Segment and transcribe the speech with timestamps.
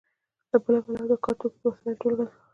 [0.49, 2.25] له بله پلوه د کار توکي د وسایلو ټولګه ده.